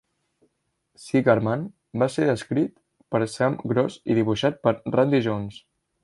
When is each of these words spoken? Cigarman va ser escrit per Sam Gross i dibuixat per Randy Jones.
Cigarman 1.01 1.65
va 2.03 2.07
ser 2.15 2.25
escrit 2.33 2.73
per 3.15 3.21
Sam 3.33 3.59
Gross 3.73 3.99
i 4.13 4.17
dibuixat 4.21 4.57
per 4.69 4.75
Randy 4.97 5.21
Jones. 5.27 5.61